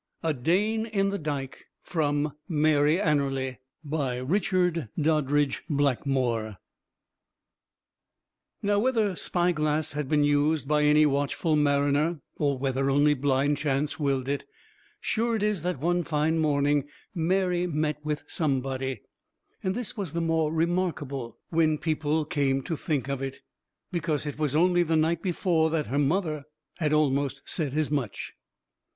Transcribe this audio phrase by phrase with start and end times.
[0.23, 4.09] A DANE IN THE DIKE From 'Mary Anerley' Now,
[8.79, 13.99] whether spy glass had been used by any watchful mariner, or whether only blind chance
[13.99, 14.43] willed it,
[14.99, 19.03] sure it is that one fine morning Mary met with somebody.
[19.61, 23.41] And this was the more remarkable, when people came to think of it,
[23.91, 26.45] because it was only the night before that her mother
[26.77, 28.33] had almost said as much.